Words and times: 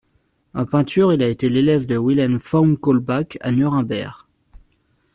En 0.55 0.65
peinture, 0.65 1.13
il 1.13 1.21
a 1.21 1.27
été 1.27 1.47
l’élève 1.47 1.85
de 1.85 1.95
Wilhelm 1.95 2.37
von 2.37 2.75
Kaulbach 2.75 3.37
à 3.39 3.51
Nuremberg. 3.51 4.25